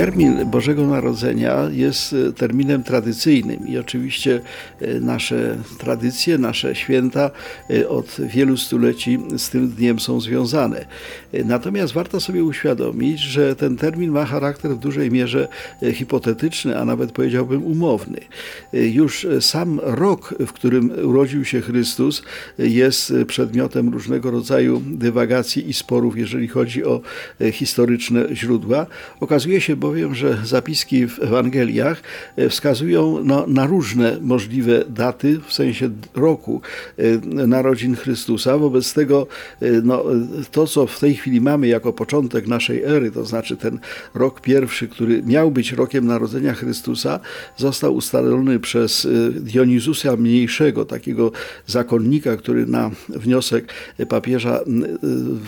[0.00, 4.40] Termin Bożego Narodzenia jest e, terminem tradycyjnym i oczywiście
[4.80, 7.30] e, nasze tradycje, nasze święta
[7.70, 10.84] e, od wielu stuleci z tym dniem są związane.
[11.44, 15.48] Natomiast warto sobie uświadomić, że ten termin ma charakter w dużej mierze
[15.92, 18.20] hipotetyczny, a nawet powiedziałbym umowny.
[18.72, 22.22] Już sam rok, w którym urodził się Chrystus,
[22.58, 27.00] jest przedmiotem różnego rodzaju dywagacji i sporów, jeżeli chodzi o
[27.52, 28.86] historyczne źródła.
[29.20, 32.02] Okazuje się bowiem, że zapiski w Ewangeliach
[32.36, 36.60] e, wskazują na różne możliwe daty, w sensie roku
[36.98, 38.58] e, narodzin Chrystusa.
[38.58, 39.26] Wobec tego
[39.62, 40.04] e, no,
[40.50, 43.78] to, co w tej chwili mamy jako początek naszej ery, to znaczy ten
[44.14, 47.20] rok pierwszy, który miał być rokiem narodzenia Chrystusa,
[47.56, 51.32] został ustalony przez Dionizusa Mniejszego, takiego
[51.66, 53.72] zakonnika, który na wniosek
[54.08, 54.60] papieża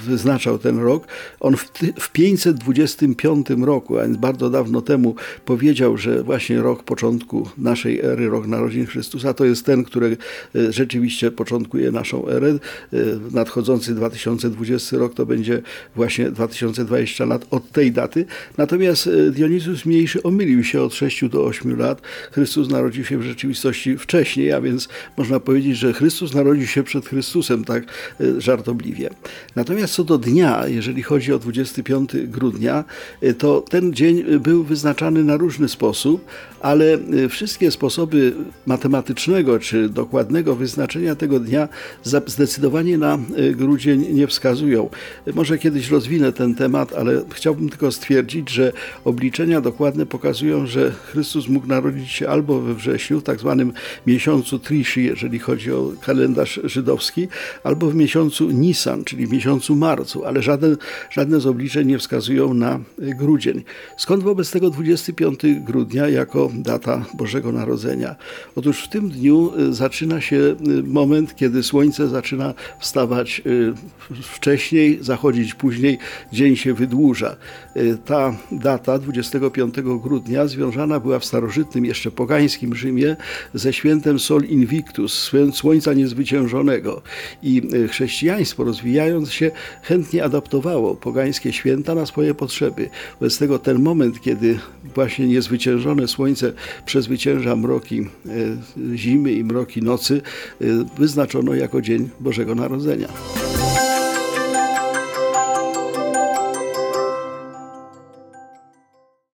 [0.06, 1.06] wyznaczał ten rok.
[1.40, 1.64] On w,
[2.00, 8.28] w 525 roku, a więc bardzo dawno temu powiedział, że właśnie rok początku naszej ery,
[8.28, 10.16] rok narodzin Chrystusa, to jest ten, który
[10.54, 12.48] e, rzeczywiście początkuje naszą erę.
[12.48, 12.58] E,
[13.32, 15.62] nadchodzący 2020 rok to będzie
[15.96, 18.26] właśnie 2020 lat od tej daty.
[18.58, 22.02] Natomiast e, Dionizus Mniejszy omylił się od 6 do 8 lat.
[22.32, 27.06] Chrystus narodził się w rzeczywistości wcześniej, a więc można powiedzieć, że Chrystus narodził się przed
[27.06, 27.84] Chrystusem, tak
[28.38, 29.10] żartobliwie.
[29.56, 32.84] Natomiast co do dnia, jeżeli chodzi o 25 grudnia,
[33.38, 36.24] to ten dzień był wyznaczany na różny sposób,
[36.62, 38.32] ale e, wszystkie sposoby
[38.66, 41.68] matematycznego czy dokładnego wyznaczenia tego dnia
[42.26, 43.18] zdecydowanie na e,
[43.52, 44.90] grudzień nie wskazują.
[45.34, 48.72] Może kiedyś rozwinę ten temat, ale chciałbym tylko stwierdzić, że
[49.04, 53.72] obliczenia dokładne pokazują, że Chrystus mógł narodzić się albo we wrześniu, w tak zwanym
[54.06, 57.28] miesiącu Trishi, jeżeli chodzi o kalendarz żydowski,
[57.64, 60.76] albo w miesiącu Nisan, czyli w miesiącu marcu, ale żaden,
[61.10, 62.80] żadne z obliczeń nie wskazują na e,
[63.14, 63.62] grudzień.
[64.02, 68.16] Skąd wobec tego 25 grudnia jako data Bożego Narodzenia?
[68.56, 73.74] Otóż w tym dniu y, zaczyna się y, moment, kiedy słońce zaczyna wstawać y,
[74.22, 75.98] wcześniej, zachodzić później,
[76.32, 77.36] dzień się wydłuża.
[78.04, 83.16] Ta data 25 grudnia związana była w starożytnym, jeszcze pogańskim Rzymie
[83.54, 87.02] ze świętem Sol Invictus, słońca niezwyciężonego.
[87.42, 89.50] I chrześcijaństwo rozwijając się
[89.82, 92.90] chętnie adaptowało pogańskie święta na swoje potrzeby.
[93.20, 94.58] Wobec tego ten moment, kiedy
[94.94, 96.52] właśnie niezwyciężone słońce
[96.86, 100.22] przezwycięża mroki e, zimy i mroki nocy,
[100.60, 100.64] e,
[100.98, 103.08] wyznaczono jako Dzień Bożego Narodzenia.